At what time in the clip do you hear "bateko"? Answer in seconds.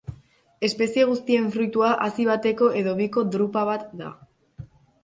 2.33-2.71